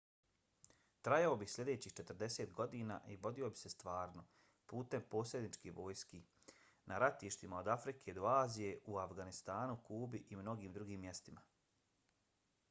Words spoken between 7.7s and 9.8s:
afrike do azije u afganistanu